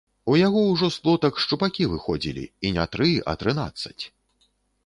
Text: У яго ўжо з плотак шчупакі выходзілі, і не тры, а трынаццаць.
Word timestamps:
У 0.35 0.35
яго 0.47 0.61
ўжо 0.69 0.87
з 0.95 1.03
плотак 1.07 1.33
шчупакі 1.43 1.85
выходзілі, 1.93 2.43
і 2.67 2.73
не 2.79 2.87
тры, 2.97 3.11
а 3.33 3.37
трынаццаць. 3.45 4.03